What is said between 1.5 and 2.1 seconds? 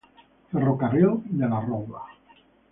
La Robla.